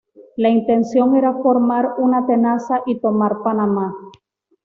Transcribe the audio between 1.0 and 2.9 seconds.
era formar una tenaza